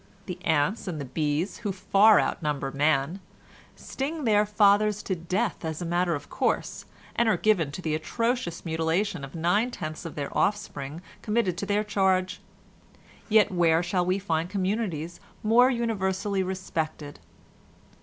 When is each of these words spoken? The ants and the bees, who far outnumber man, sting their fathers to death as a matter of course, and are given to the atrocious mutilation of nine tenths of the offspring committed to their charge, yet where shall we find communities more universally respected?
The 0.25 0.43
ants 0.43 0.87
and 0.87 0.99
the 0.99 1.05
bees, 1.05 1.57
who 1.57 1.71
far 1.71 2.19
outnumber 2.19 2.71
man, 2.71 3.19
sting 3.75 4.23
their 4.23 4.47
fathers 4.47 5.03
to 5.03 5.15
death 5.15 5.63
as 5.63 5.79
a 5.79 5.85
matter 5.85 6.15
of 6.15 6.27
course, 6.27 6.85
and 7.15 7.29
are 7.29 7.37
given 7.37 7.69
to 7.71 7.83
the 7.83 7.93
atrocious 7.93 8.65
mutilation 8.65 9.23
of 9.23 9.35
nine 9.35 9.69
tenths 9.69 10.03
of 10.03 10.15
the 10.15 10.27
offspring 10.31 11.03
committed 11.21 11.55
to 11.59 11.67
their 11.67 11.83
charge, 11.83 12.41
yet 13.29 13.51
where 13.51 13.83
shall 13.83 14.03
we 14.03 14.17
find 14.17 14.49
communities 14.49 15.19
more 15.43 15.69
universally 15.69 16.41
respected? 16.41 17.19